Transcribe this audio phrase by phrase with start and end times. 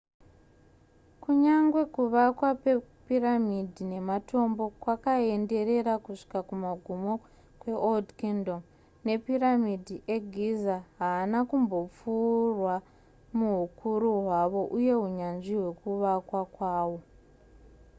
[1.21, 7.13] kunyangwe kuvakwa kwepiramidhi nematombo kwakaenderera kusvika kumagumo
[7.61, 8.61] kweold kingdom
[9.05, 12.73] mapiramidhi egiza haana kumbopfuurwa
[13.37, 16.99] muhukuru hwawo uye hunyanzvi hwekuvakwa kwawo